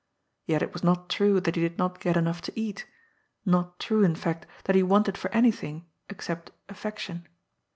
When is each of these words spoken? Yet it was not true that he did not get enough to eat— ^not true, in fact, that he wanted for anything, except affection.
Yet 0.47 0.63
it 0.63 0.73
was 0.73 0.83
not 0.83 1.11
true 1.11 1.39
that 1.41 1.53
he 1.55 1.61
did 1.61 1.77
not 1.77 1.99
get 1.99 2.17
enough 2.17 2.41
to 2.41 2.59
eat— 2.59 2.87
^not 3.47 3.77
true, 3.77 4.03
in 4.03 4.15
fact, 4.15 4.47
that 4.63 4.75
he 4.75 4.81
wanted 4.81 5.15
for 5.15 5.29
anything, 5.29 5.85
except 6.09 6.49
affection. 6.67 7.27